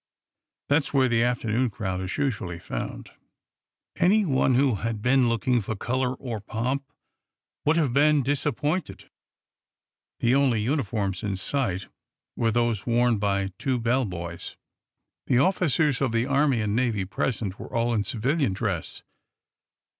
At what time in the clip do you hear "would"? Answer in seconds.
7.65-7.77